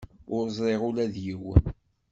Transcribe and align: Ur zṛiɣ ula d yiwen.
Ur 0.35 0.45
zṛiɣ 0.55 0.81
ula 0.89 1.05
d 1.13 1.15
yiwen. 1.23 1.63